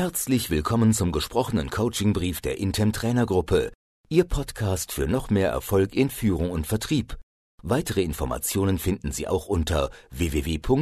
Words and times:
Herzlich 0.00 0.48
willkommen 0.48 0.94
zum 0.94 1.12
gesprochenen 1.12 1.68
Coachingbrief 1.68 2.40
der 2.40 2.56
Intem 2.56 2.94
Trainergruppe, 2.94 3.70
Ihr 4.08 4.24
Podcast 4.24 4.92
für 4.92 5.06
noch 5.06 5.28
mehr 5.28 5.50
Erfolg 5.50 5.94
in 5.94 6.08
Führung 6.08 6.50
und 6.50 6.66
Vertrieb. 6.66 7.18
Weitere 7.62 8.00
Informationen 8.02 8.78
finden 8.78 9.12
Sie 9.12 9.28
auch 9.28 9.44
unter 9.44 9.90
www.intem.de. 10.10 10.78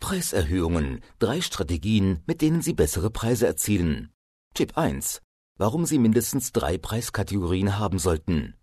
Preiserhöhungen, 0.00 1.00
drei 1.20 1.40
Strategien, 1.42 2.24
mit 2.26 2.40
denen 2.42 2.60
Sie 2.60 2.74
bessere 2.74 3.10
Preise 3.10 3.46
erzielen. 3.46 4.10
Tipp 4.52 4.76
1. 4.76 5.22
Warum 5.56 5.86
Sie 5.86 6.00
mindestens 6.00 6.50
drei 6.50 6.76
Preiskategorien 6.76 7.78
haben 7.78 8.00
sollten. 8.00 8.56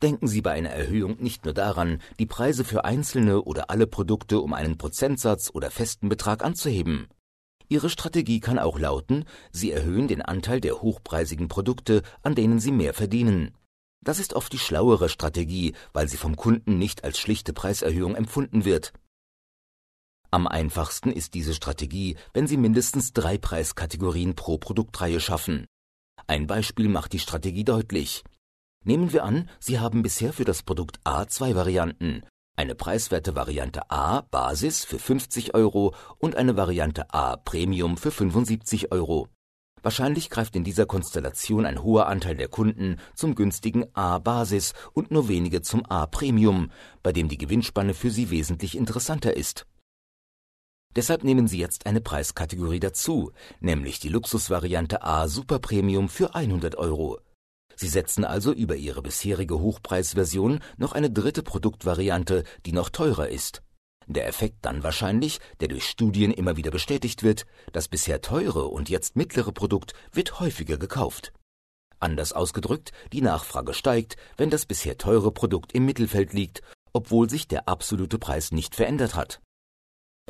Denken 0.00 0.28
Sie 0.28 0.40
bei 0.40 0.52
einer 0.52 0.70
Erhöhung 0.70 1.18
nicht 1.18 1.44
nur 1.44 1.52
daran, 1.52 2.00
die 2.18 2.24
Preise 2.24 2.64
für 2.64 2.86
einzelne 2.86 3.42
oder 3.42 3.68
alle 3.68 3.86
Produkte 3.86 4.40
um 4.40 4.54
einen 4.54 4.78
Prozentsatz 4.78 5.50
oder 5.52 5.70
festen 5.70 6.08
Betrag 6.08 6.42
anzuheben. 6.42 7.06
Ihre 7.70 7.88
Strategie 7.88 8.40
kann 8.40 8.58
auch 8.58 8.80
lauten, 8.80 9.24
Sie 9.52 9.70
erhöhen 9.70 10.08
den 10.08 10.22
Anteil 10.22 10.60
der 10.60 10.82
hochpreisigen 10.82 11.46
Produkte, 11.46 12.02
an 12.22 12.34
denen 12.34 12.58
Sie 12.58 12.72
mehr 12.72 12.92
verdienen. 12.92 13.54
Das 14.02 14.18
ist 14.18 14.34
oft 14.34 14.52
die 14.52 14.58
schlauere 14.58 15.08
Strategie, 15.08 15.74
weil 15.92 16.08
sie 16.08 16.16
vom 16.16 16.34
Kunden 16.34 16.78
nicht 16.78 17.04
als 17.04 17.18
schlichte 17.18 17.52
Preiserhöhung 17.52 18.16
empfunden 18.16 18.64
wird. 18.64 18.92
Am 20.32 20.48
einfachsten 20.48 21.12
ist 21.12 21.34
diese 21.34 21.54
Strategie, 21.54 22.16
wenn 22.32 22.46
Sie 22.46 22.56
mindestens 22.56 23.12
drei 23.12 23.38
Preiskategorien 23.38 24.34
pro 24.34 24.58
Produktreihe 24.58 25.20
schaffen. 25.20 25.66
Ein 26.26 26.46
Beispiel 26.46 26.88
macht 26.88 27.12
die 27.12 27.18
Strategie 27.18 27.64
deutlich. 27.64 28.24
Nehmen 28.84 29.12
wir 29.12 29.24
an, 29.24 29.48
Sie 29.60 29.78
haben 29.78 30.02
bisher 30.02 30.32
für 30.32 30.44
das 30.44 30.62
Produkt 30.62 30.98
A 31.04 31.26
zwei 31.26 31.54
Varianten. 31.54 32.22
Eine 32.60 32.74
preiswerte 32.74 33.34
Variante 33.34 33.90
A 33.90 34.20
Basis 34.20 34.84
für 34.84 34.98
50 34.98 35.54
Euro 35.54 35.94
und 36.18 36.36
eine 36.36 36.58
Variante 36.58 37.10
A 37.14 37.38
Premium 37.38 37.96
für 37.96 38.10
75 38.10 38.92
Euro. 38.92 39.28
Wahrscheinlich 39.80 40.28
greift 40.28 40.54
in 40.54 40.62
dieser 40.62 40.84
Konstellation 40.84 41.64
ein 41.64 41.82
hoher 41.82 42.06
Anteil 42.06 42.36
der 42.36 42.48
Kunden 42.48 42.98
zum 43.14 43.34
günstigen 43.34 43.86
A 43.94 44.18
Basis 44.18 44.74
und 44.92 45.10
nur 45.10 45.28
wenige 45.28 45.62
zum 45.62 45.86
A 45.86 46.04
Premium, 46.04 46.70
bei 47.02 47.12
dem 47.12 47.30
die 47.30 47.38
Gewinnspanne 47.38 47.94
für 47.94 48.10
sie 48.10 48.28
wesentlich 48.28 48.76
interessanter 48.76 49.34
ist. 49.34 49.66
Deshalb 50.94 51.24
nehmen 51.24 51.48
Sie 51.48 51.58
jetzt 51.58 51.86
eine 51.86 52.02
Preiskategorie 52.02 52.80
dazu, 52.80 53.32
nämlich 53.60 54.00
die 54.00 54.10
Luxusvariante 54.10 55.02
A 55.02 55.28
Super 55.28 55.60
Premium 55.60 56.10
für 56.10 56.34
100 56.34 56.74
Euro. 56.76 57.20
Sie 57.80 57.88
setzen 57.88 58.26
also 58.26 58.52
über 58.52 58.76
ihre 58.76 59.00
bisherige 59.00 59.58
Hochpreisversion 59.58 60.60
noch 60.76 60.92
eine 60.92 61.10
dritte 61.10 61.42
Produktvariante, 61.42 62.44
die 62.66 62.72
noch 62.72 62.90
teurer 62.90 63.30
ist. 63.30 63.62
Der 64.06 64.26
Effekt 64.26 64.66
dann 64.66 64.82
wahrscheinlich, 64.82 65.40
der 65.60 65.68
durch 65.68 65.88
Studien 65.88 66.30
immer 66.30 66.58
wieder 66.58 66.70
bestätigt 66.70 67.22
wird, 67.22 67.46
das 67.72 67.88
bisher 67.88 68.20
teure 68.20 68.66
und 68.66 68.90
jetzt 68.90 69.16
mittlere 69.16 69.52
Produkt 69.52 69.94
wird 70.12 70.40
häufiger 70.40 70.76
gekauft. 70.76 71.32
Anders 72.00 72.34
ausgedrückt, 72.34 72.92
die 73.14 73.22
Nachfrage 73.22 73.72
steigt, 73.72 74.18
wenn 74.36 74.50
das 74.50 74.66
bisher 74.66 74.98
teure 74.98 75.32
Produkt 75.32 75.72
im 75.72 75.86
Mittelfeld 75.86 76.34
liegt, 76.34 76.60
obwohl 76.92 77.30
sich 77.30 77.48
der 77.48 77.66
absolute 77.66 78.18
Preis 78.18 78.52
nicht 78.52 78.74
verändert 78.74 79.14
hat. 79.14 79.40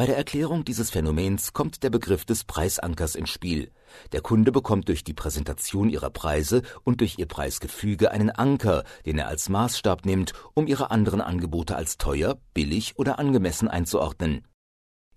Bei 0.00 0.06
der 0.06 0.16
Erklärung 0.16 0.64
dieses 0.64 0.88
Phänomens 0.88 1.52
kommt 1.52 1.82
der 1.82 1.90
Begriff 1.90 2.24
des 2.24 2.44
Preisankers 2.44 3.14
ins 3.14 3.28
Spiel. 3.28 3.70
Der 4.12 4.22
Kunde 4.22 4.50
bekommt 4.50 4.88
durch 4.88 5.04
die 5.04 5.12
Präsentation 5.12 5.90
ihrer 5.90 6.08
Preise 6.08 6.62
und 6.84 7.02
durch 7.02 7.18
ihr 7.18 7.26
Preisgefüge 7.26 8.10
einen 8.10 8.30
Anker, 8.30 8.84
den 9.04 9.18
er 9.18 9.28
als 9.28 9.50
Maßstab 9.50 10.06
nimmt, 10.06 10.32
um 10.54 10.66
ihre 10.66 10.90
anderen 10.90 11.20
Angebote 11.20 11.76
als 11.76 11.98
teuer, 11.98 12.38
billig 12.54 12.94
oder 12.96 13.18
angemessen 13.18 13.68
einzuordnen. 13.68 14.48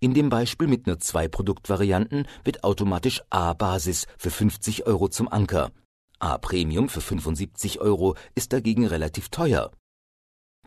In 0.02 0.14
dem 0.14 0.28
Beispiel 0.28 0.68
mit 0.68 0.86
nur 0.86 1.00
zwei 1.00 1.30
Produktvarianten 1.30 2.28
wird 2.44 2.66
automatisch 2.66 3.22
A-Basis 3.30 4.06
für 4.18 4.32
50 4.32 4.86
Euro 4.86 5.08
zum 5.08 5.30
Anker. 5.30 5.72
A-Premium 6.20 6.90
für 6.90 7.00
75 7.00 7.80
Euro 7.80 8.18
ist 8.36 8.52
dagegen 8.52 8.86
relativ 8.86 9.30
teuer. 9.30 9.72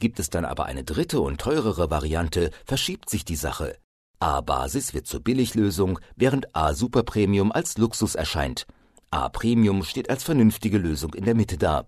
Gibt 0.01 0.19
es 0.21 0.31
dann 0.31 0.47
aber 0.47 0.65
eine 0.65 0.85
dritte 0.85 1.21
und 1.21 1.39
teurere 1.39 1.91
Variante, 1.91 2.51
verschiebt 2.65 3.11
sich 3.11 3.27
die 3.27 3.37
Sache. 3.37 3.77
A-Basis 4.19 4.95
wird 4.95 5.07
zur 5.07 5.21
Billiglösung, 5.21 5.99
während 6.17 6.55
A-Super 6.57 7.03
Premium 7.03 7.53
als 7.53 7.77
Luxus 7.77 8.15
erscheint. 8.15 8.67
A-Premium 9.11 9.85
steht 9.85 10.11
als 10.11 10.25
vernünftige 10.25 10.79
Lösung 10.79 11.15
in 11.15 11.25
der 11.25 11.35
Mitte 11.35 11.59
da. 11.59 11.87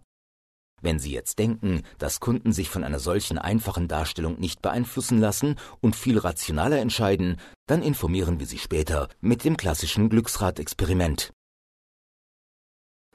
Wenn 0.81 0.99
Sie 0.99 1.11
jetzt 1.11 1.39
denken, 1.39 1.83
dass 1.99 2.21
Kunden 2.21 2.53
sich 2.53 2.69
von 2.69 2.85
einer 2.85 3.01
solchen 3.01 3.39
einfachen 3.39 3.89
Darstellung 3.89 4.39
nicht 4.39 4.63
beeinflussen 4.63 5.19
lassen 5.19 5.57
und 5.81 5.97
viel 5.97 6.19
rationaler 6.19 6.79
entscheiden, 6.79 7.37
dann 7.67 7.83
informieren 7.83 8.39
wir 8.39 8.47
Sie 8.47 8.59
später 8.59 9.09
mit 9.21 9.45
dem 9.45 9.57
klassischen 9.57 10.09
Glücksrad-Experiment. 10.09 11.33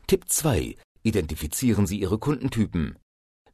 Tipp 0.08 0.26
2. 0.28 0.76
Identifizieren 1.04 1.88
Sie 1.88 2.00
Ihre 2.00 2.18
Kundentypen. 2.18 2.98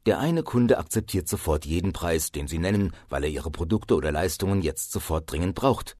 Der 0.05 0.19
eine 0.19 0.43
Kunde 0.43 0.77
akzeptiert 0.77 1.27
sofort 1.27 1.65
jeden 1.65 1.93
Preis, 1.93 2.31
den 2.31 2.47
Sie 2.47 2.57
nennen, 2.57 2.93
weil 3.09 3.23
er 3.25 3.29
Ihre 3.29 3.51
Produkte 3.51 3.95
oder 3.95 4.11
Leistungen 4.11 4.61
jetzt 4.61 4.91
sofort 4.91 5.31
dringend 5.31 5.55
braucht. 5.55 5.97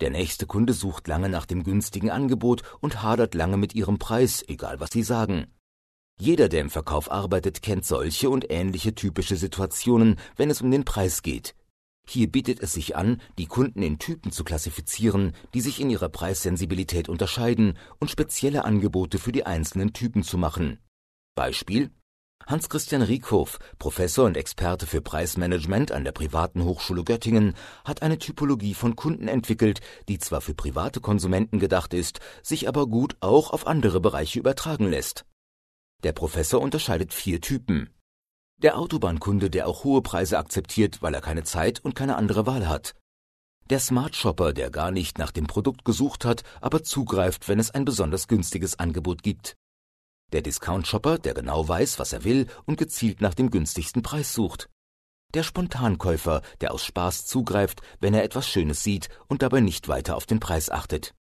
Der 0.00 0.10
nächste 0.10 0.46
Kunde 0.46 0.72
sucht 0.72 1.08
lange 1.08 1.28
nach 1.28 1.46
dem 1.46 1.62
günstigen 1.62 2.10
Angebot 2.10 2.62
und 2.80 3.02
hadert 3.02 3.34
lange 3.34 3.56
mit 3.56 3.74
Ihrem 3.74 3.98
Preis, 3.98 4.44
egal 4.46 4.80
was 4.80 4.90
Sie 4.92 5.02
sagen. 5.02 5.46
Jeder, 6.18 6.48
der 6.48 6.60
im 6.60 6.70
Verkauf 6.70 7.10
arbeitet, 7.10 7.62
kennt 7.62 7.84
solche 7.84 8.30
und 8.30 8.50
ähnliche 8.50 8.94
typische 8.94 9.36
Situationen, 9.36 10.16
wenn 10.36 10.50
es 10.50 10.62
um 10.62 10.70
den 10.70 10.84
Preis 10.84 11.22
geht. 11.22 11.56
Hier 12.06 12.30
bietet 12.30 12.60
es 12.60 12.72
sich 12.72 12.96
an, 12.96 13.20
die 13.38 13.46
Kunden 13.46 13.82
in 13.82 13.98
Typen 13.98 14.30
zu 14.30 14.44
klassifizieren, 14.44 15.32
die 15.54 15.60
sich 15.60 15.80
in 15.80 15.90
ihrer 15.90 16.08
Preissensibilität 16.08 17.08
unterscheiden 17.08 17.78
und 17.98 18.10
spezielle 18.10 18.64
Angebote 18.64 19.18
für 19.18 19.32
die 19.32 19.46
einzelnen 19.46 19.92
Typen 19.92 20.22
zu 20.22 20.38
machen. 20.38 20.78
Beispiel 21.34 21.90
Hans-Christian 22.46 23.00
Riekhoff, 23.00 23.58
Professor 23.78 24.26
und 24.26 24.36
Experte 24.36 24.86
für 24.86 25.00
Preismanagement 25.00 25.92
an 25.92 26.04
der 26.04 26.12
Privaten 26.12 26.62
Hochschule 26.62 27.02
Göttingen, 27.02 27.54
hat 27.86 28.02
eine 28.02 28.18
Typologie 28.18 28.74
von 28.74 28.96
Kunden 28.96 29.28
entwickelt, 29.28 29.80
die 30.08 30.18
zwar 30.18 30.42
für 30.42 30.54
private 30.54 31.00
Konsumenten 31.00 31.58
gedacht 31.58 31.94
ist, 31.94 32.20
sich 32.42 32.68
aber 32.68 32.86
gut 32.86 33.16
auch 33.20 33.50
auf 33.50 33.66
andere 33.66 34.00
Bereiche 34.00 34.38
übertragen 34.38 34.90
lässt. 34.90 35.24
Der 36.02 36.12
Professor 36.12 36.60
unterscheidet 36.60 37.14
vier 37.14 37.40
Typen. 37.40 37.88
Der 38.58 38.78
Autobahnkunde, 38.78 39.48
der 39.48 39.66
auch 39.66 39.84
hohe 39.84 40.02
Preise 40.02 40.36
akzeptiert, 40.36 41.00
weil 41.00 41.14
er 41.14 41.22
keine 41.22 41.44
Zeit 41.44 41.82
und 41.82 41.94
keine 41.94 42.16
andere 42.16 42.46
Wahl 42.46 42.68
hat. 42.68 42.94
Der 43.70 43.80
Smart 43.80 44.14
Shopper, 44.14 44.52
der 44.52 44.70
gar 44.70 44.90
nicht 44.90 45.16
nach 45.16 45.30
dem 45.30 45.46
Produkt 45.46 45.86
gesucht 45.86 46.26
hat, 46.26 46.42
aber 46.60 46.82
zugreift, 46.82 47.48
wenn 47.48 47.58
es 47.58 47.70
ein 47.70 47.86
besonders 47.86 48.28
günstiges 48.28 48.78
Angebot 48.78 49.22
gibt. 49.22 49.56
Der 50.32 50.42
Discount-Shopper, 50.42 51.18
der 51.18 51.34
genau 51.34 51.68
weiß, 51.68 51.98
was 51.98 52.12
er 52.12 52.24
will 52.24 52.46
und 52.66 52.76
gezielt 52.76 53.20
nach 53.20 53.34
dem 53.34 53.50
günstigsten 53.50 54.02
Preis 54.02 54.32
sucht. 54.32 54.68
Der 55.34 55.42
Spontankäufer, 55.42 56.42
der 56.60 56.72
aus 56.72 56.84
Spaß 56.84 57.26
zugreift, 57.26 57.82
wenn 58.00 58.14
er 58.14 58.24
etwas 58.24 58.48
Schönes 58.48 58.82
sieht 58.82 59.08
und 59.26 59.42
dabei 59.42 59.60
nicht 59.60 59.88
weiter 59.88 60.16
auf 60.16 60.26
den 60.26 60.40
Preis 60.40 60.70
achtet. 60.70 61.14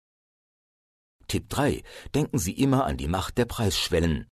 Tipp 1.29 1.49
3. 1.49 1.85
Denken 2.15 2.39
Sie 2.39 2.53
immer 2.53 2.87
an 2.87 2.97
die 2.97 3.07
Macht 3.07 3.39
der 3.39 3.45
Preisschwellen. 3.45 4.27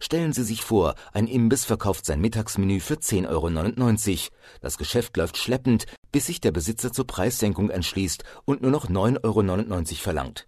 Stellen 0.00 0.32
Sie 0.32 0.44
sich 0.44 0.62
vor, 0.62 0.94
ein 1.12 1.26
Imbiss 1.26 1.64
verkauft 1.64 2.04
sein 2.06 2.20
Mittagsmenü 2.20 2.78
für 2.78 2.94
10,99 2.94 3.28
Euro. 3.28 4.36
Das 4.60 4.78
Geschäft 4.78 5.16
läuft 5.16 5.36
schleppend, 5.36 5.86
bis 6.12 6.26
sich 6.26 6.40
der 6.40 6.52
Besitzer 6.52 6.92
zur 6.92 7.06
Preissenkung 7.06 7.70
entschließt 7.70 8.22
und 8.44 8.62
nur 8.62 8.70
noch 8.70 8.88
9,99 8.88 9.24
Euro 9.24 9.82
verlangt. 9.96 10.46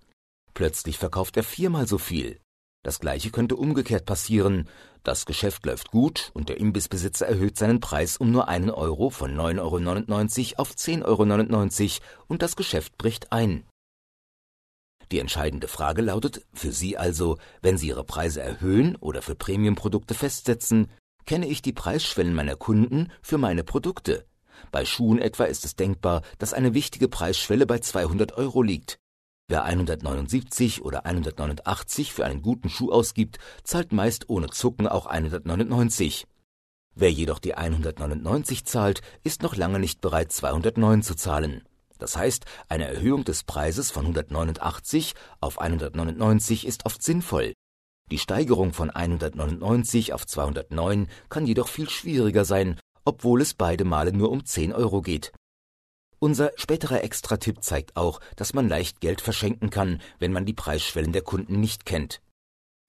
Plötzlich 0.55 0.99
verkauft 0.99 1.37
er 1.37 1.43
viermal 1.43 1.87
so 1.89 1.99
viel. 1.99 2.41
Das 2.87 3.01
gleiche 3.01 3.33
könnte 3.33 3.57
umgekehrt 3.57 4.07
passieren. 4.07 4.69
Das 5.03 5.27
Geschäft 5.27 5.67
läuft 5.67 5.91
gut 5.91 6.31
und 6.35 6.49
der 6.49 6.59
Imbissbesitzer 6.59 7.27
erhöht 7.27 7.59
seinen 7.59 7.81
Preis 7.81 8.17
um 8.17 8.31
nur 8.31 8.47
einen 8.47 8.71
Euro 8.71 9.11
von 9.11 9.35
9,99 9.35 10.51
Euro 10.53 10.63
auf 10.63 10.71
10,99 10.71 11.03
Euro 11.03 12.05
und 12.29 12.43
das 12.43 12.55
Geschäft 12.55 12.97
bricht 12.97 13.33
ein. 13.33 13.65
Die 15.11 15.19
entscheidende 15.19 15.67
Frage 15.67 16.01
lautet 16.01 16.47
für 16.55 16.71
Sie 16.71 16.97
also, 16.97 17.39
wenn 17.61 17.77
Sie 17.77 17.89
Ihre 17.89 18.05
Preise 18.05 18.41
erhöhen 18.41 18.95
oder 18.95 19.21
für 19.21 19.35
Premiumprodukte 19.35 20.15
festsetzen, 20.15 20.89
kenne 21.25 21.49
ich 21.49 21.63
die 21.63 21.73
Preisschwellen 21.73 22.35
meiner 22.35 22.55
Kunden 22.55 23.11
für 23.21 23.37
meine 23.37 23.65
Produkte? 23.65 24.27
Bei 24.71 24.85
Schuhen 24.85 25.19
etwa 25.19 25.47
ist 25.47 25.65
es 25.65 25.75
denkbar, 25.75 26.23
dass 26.39 26.55
eine 26.55 26.73
wichtige 26.73 27.09
Preisschwelle 27.09 27.67
bei 27.67 27.81
200 27.81 28.35
Euro 28.35 28.63
liegt. 28.63 29.01
Wer 29.49 29.63
179 29.63 30.83
oder 30.83 31.07
189 31.07 32.13
für 32.13 32.25
einen 32.25 32.43
guten 32.43 32.69
Schuh 32.69 32.91
ausgibt, 32.91 33.39
zahlt 33.63 33.93
meist 33.93 34.29
ohne 34.29 34.49
Zucken 34.49 34.89
auch 34.89 35.07
199. 35.07 36.27
Wer 36.97 37.13
jedoch 37.13 37.39
die 37.39 37.55
199 37.55 38.65
zahlt, 38.65 39.03
ist 39.23 39.45
noch 39.45 39.55
lange 39.55 39.79
nicht 39.79 40.01
bereit, 40.01 40.33
209 40.33 41.03
zu 41.05 41.15
zahlen. 41.15 41.63
Das 41.99 42.17
heißt, 42.17 42.45
eine 42.69 42.89
Erhöhung 42.89 43.23
des 43.23 43.45
Preises 43.45 43.93
von 43.93 44.07
189 44.07 45.15
auf 45.41 45.61
199 45.61 46.67
ist 46.67 46.85
oft 46.85 47.01
sinnvoll. 47.01 47.53
Die 48.11 48.19
Steigerung 48.19 48.73
von 48.73 48.91
199 48.91 50.13
auf 50.13 50.27
209 50.27 51.07
kann 51.29 51.47
jedoch 51.47 51.69
viel 51.69 51.89
schwieriger 51.89 52.45
sein, 52.45 52.81
obwohl 53.05 53.43
es 53.43 53.55
beide 53.55 53.85
Male 53.85 54.13
nur 54.13 54.33
um 54.33 54.45
10 54.45 54.73
Euro 54.73 55.03
geht. 55.03 55.33
Unser 56.19 56.53
späterer 56.57 57.05
Extra-Tipp 57.05 57.63
zeigt 57.63 57.97
auch, 57.97 58.21
dass 58.37 58.55
man 58.55 58.69
leicht 58.69 59.01
Geld 59.01 59.21
verschenken 59.21 59.69
kann, 59.69 60.01
wenn 60.19 60.33
man 60.33 60.47
die 60.47 60.55
Preisschwellen 60.55 61.13
der 61.13 61.23
Kunden 61.23 61.61
nicht 61.61 61.85
kennt. 61.85 62.23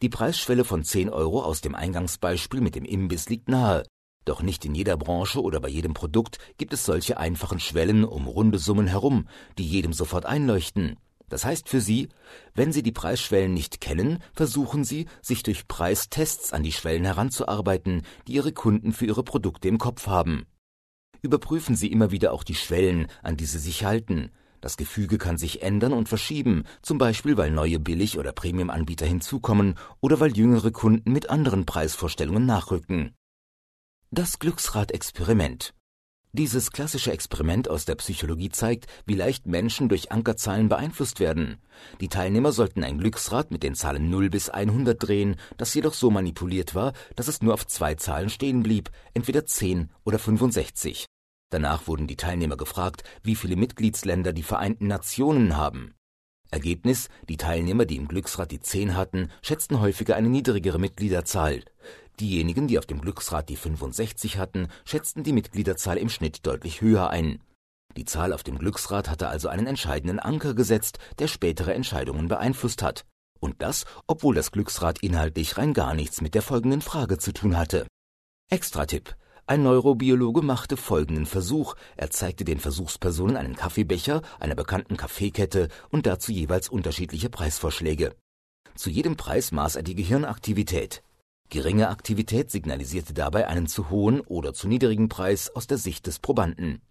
Die 0.01 0.09
Preisschwelle 0.09 0.63
von 0.63 0.83
10 0.83 1.09
Euro 1.09 1.43
aus 1.43 1.59
dem 1.61 1.75
Eingangsbeispiel 1.75 2.61
mit 2.61 2.75
dem 2.75 2.85
Imbiss 2.85 3.27
liegt 3.27 3.49
nahe. 3.49 3.83
Doch 4.23 4.41
nicht 4.41 4.63
in 4.63 4.75
jeder 4.75 4.95
Branche 4.95 5.41
oder 5.41 5.59
bei 5.59 5.69
jedem 5.69 5.93
Produkt 5.93 6.37
gibt 6.57 6.71
es 6.71 6.85
solche 6.85 7.17
einfachen 7.17 7.59
Schwellen 7.59 8.05
um 8.05 8.27
runde 8.27 8.59
Summen 8.59 8.87
herum, 8.87 9.27
die 9.57 9.65
jedem 9.65 9.93
sofort 9.93 10.25
einleuchten. 10.25 10.97
Das 11.29 11.43
heißt 11.43 11.67
für 11.67 11.81
Sie, 11.81 12.07
wenn 12.53 12.71
Sie 12.71 12.83
die 12.83 12.91
Preisschwellen 12.91 13.53
nicht 13.53 13.81
kennen, 13.81 14.19
versuchen 14.33 14.85
Sie, 14.85 15.07
sich 15.21 15.43
durch 15.43 15.67
Preistests 15.67 16.53
an 16.53 16.63
die 16.63 16.71
Schwellen 16.71 17.03
heranzuarbeiten, 17.05 18.03
die 18.27 18.33
Ihre 18.33 18.53
Kunden 18.53 18.93
für 18.93 19.05
ihre 19.05 19.23
Produkte 19.23 19.67
im 19.67 19.77
Kopf 19.77 20.07
haben. 20.07 20.45
Überprüfen 21.21 21.75
Sie 21.75 21.91
immer 21.91 22.11
wieder 22.11 22.33
auch 22.33 22.43
die 22.43 22.55
Schwellen, 22.55 23.07
an 23.23 23.37
die 23.37 23.45
Sie 23.45 23.59
sich 23.59 23.83
halten. 23.85 24.31
Das 24.61 24.77
Gefüge 24.77 25.17
kann 25.17 25.37
sich 25.37 25.61
ändern 25.61 25.93
und 25.93 26.09
verschieben, 26.09 26.63
zum 26.81 26.97
Beispiel 26.97 27.37
weil 27.37 27.51
neue 27.51 27.79
Billig- 27.79 28.17
oder 28.17 28.31
Premium-Anbieter 28.31 29.05
hinzukommen 29.05 29.75
oder 30.01 30.19
weil 30.19 30.35
jüngere 30.35 30.71
Kunden 30.71 31.11
mit 31.11 31.29
anderen 31.29 31.65
Preisvorstellungen 31.65 32.45
nachrücken. 32.45 33.13
Das 34.09 34.39
Glücksrad-Experiment 34.39 35.73
dieses 36.37 36.71
klassische 36.71 37.11
Experiment 37.11 37.69
aus 37.69 37.85
der 37.85 37.95
Psychologie 37.95 38.49
zeigt, 38.49 38.85
wie 39.05 39.15
leicht 39.15 39.47
Menschen 39.47 39.89
durch 39.89 40.11
Ankerzahlen 40.11 40.69
beeinflusst 40.69 41.19
werden. 41.19 41.57
Die 41.99 42.09
Teilnehmer 42.09 42.51
sollten 42.51 42.83
ein 42.83 42.99
Glücksrad 42.99 43.51
mit 43.51 43.63
den 43.63 43.75
Zahlen 43.75 44.09
0 44.09 44.29
bis 44.29 44.49
100 44.49 45.01
drehen, 45.01 45.35
das 45.57 45.73
jedoch 45.73 45.93
so 45.93 46.11
manipuliert 46.11 46.75
war, 46.75 46.93
dass 47.15 47.27
es 47.27 47.41
nur 47.41 47.53
auf 47.53 47.65
zwei 47.65 47.95
Zahlen 47.95 48.29
stehen 48.29 48.63
blieb, 48.63 48.91
entweder 49.13 49.45
10 49.45 49.89
oder 50.05 50.19
65. 50.19 51.07
Danach 51.49 51.87
wurden 51.87 52.07
die 52.07 52.17
Teilnehmer 52.17 52.57
gefragt, 52.57 53.03
wie 53.23 53.35
viele 53.35 53.55
Mitgliedsländer 53.55 54.33
die 54.33 54.43
Vereinten 54.43 54.87
Nationen 54.87 55.57
haben. 55.57 55.93
Ergebnis: 56.51 57.09
Die 57.27 57.37
Teilnehmer, 57.37 57.85
die 57.85 57.97
im 57.97 58.07
Glücksrad 58.07 58.51
die 58.51 58.59
10 58.59 58.95
hatten, 58.95 59.31
schätzten 59.41 59.79
häufiger 59.79 60.15
eine 60.15 60.29
niedrigere 60.29 60.79
Mitgliederzahl. 60.79 61.63
Diejenigen, 62.19 62.67
die 62.67 62.79
auf 62.79 62.87
dem 62.87 62.99
Glücksrad 62.99 63.47
die 63.49 63.55
65 63.55 64.37
hatten, 64.37 64.69
schätzten 64.85 65.23
die 65.23 65.33
Mitgliederzahl 65.33 65.97
im 65.97 66.09
Schnitt 66.09 66.47
deutlich 66.47 66.81
höher 66.81 67.09
ein. 67.11 67.43
Die 67.95 68.05
Zahl 68.05 68.33
auf 68.33 68.43
dem 68.43 68.57
Glücksrad 68.57 69.09
hatte 69.09 69.27
also 69.27 69.49
einen 69.49 69.67
entscheidenden 69.67 70.19
Anker 70.19 70.53
gesetzt, 70.53 70.99
der 71.19 71.27
spätere 71.27 71.73
Entscheidungen 71.73 72.27
beeinflusst 72.27 72.81
hat. 72.81 73.05
Und 73.39 73.61
das, 73.61 73.85
obwohl 74.07 74.33
das 74.33 74.51
Glücksrad 74.51 75.03
inhaltlich 75.03 75.57
rein 75.57 75.73
gar 75.73 75.93
nichts 75.93 76.21
mit 76.21 76.33
der 76.33 76.41
folgenden 76.41 76.81
Frage 76.81 77.19
zu 77.19 77.33
tun 77.33 77.55
hatte. 77.57 77.85
Extra-Tipp. 78.49 79.15
Ein 79.45 79.63
Neurobiologe 79.63 80.41
machte 80.41 80.75
folgenden 80.75 81.25
Versuch. 81.25 81.75
Er 81.95 82.09
zeigte 82.09 82.43
den 82.43 82.59
Versuchspersonen 82.59 83.37
einen 83.37 83.55
Kaffeebecher 83.55 84.21
einer 84.39 84.55
bekannten 84.55 84.97
Kaffeekette 84.97 85.69
und 85.89 86.05
dazu 86.05 86.31
jeweils 86.31 86.67
unterschiedliche 86.67 87.29
Preisvorschläge. 87.29 88.15
Zu 88.75 88.89
jedem 88.89 89.15
Preis 89.17 89.51
maß 89.51 89.77
er 89.77 89.83
die 89.83 89.95
Gehirnaktivität. 89.95 91.01
Geringe 91.49 91.87
Aktivität 91.89 92.51
signalisierte 92.51 93.13
dabei 93.13 93.47
einen 93.47 93.67
zu 93.67 93.89
hohen 93.89 94.19
oder 94.21 94.53
zu 94.53 94.67
niedrigen 94.67 95.07
Preis 95.07 95.49
aus 95.55 95.65
der 95.65 95.77
Sicht 95.77 96.05
des 96.05 96.19
Probanden. 96.19 96.81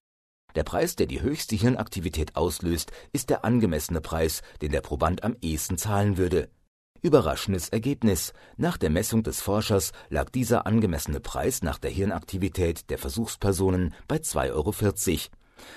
Der 0.55 0.65
Preis, 0.65 0.97
der 0.97 1.07
die 1.07 1.21
höchste 1.21 1.55
Hirnaktivität 1.57 2.37
auslöst, 2.37 2.91
ist 3.13 3.29
der 3.29 3.45
angemessene 3.45 4.01
Preis, 4.01 4.41
den 4.63 4.73
der 4.73 4.81
Proband 4.81 5.23
am 5.25 5.37
ehesten 5.43 5.77
zahlen 5.77 6.17
würde. 6.17 6.49
Überraschendes 7.03 7.69
Ergebnis. 7.69 8.33
Nach 8.57 8.79
der 8.79 8.89
Messung 8.89 9.23
des 9.23 9.43
Forschers 9.43 9.93
lag 10.09 10.31
dieser 10.31 10.67
angemessene 10.67 11.21
Preis 11.21 11.63
nach 11.63 11.79
der 11.79 11.91
Hirnaktivität 11.91 12.89
der 12.89 12.97
Versuchspersonen 12.97 13.95
bei 14.09 14.17
2,40 14.17 14.53
Euro. 14.53 14.75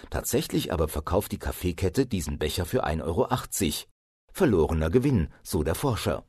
Tatsächlich 0.10 0.72
aber 0.72 0.88
verkauft 0.88 1.34
die 1.34 1.38
Kaffeekette 1.38 2.06
diesen 2.06 2.40
Becher 2.40 2.66
für 2.66 2.86
1,80 2.86 3.04
Euro. 3.04 3.28
Verlorener 4.32 4.90
Gewinn, 4.90 5.28
so 5.44 5.64
der 5.64 5.76
Forscher. 5.76 6.29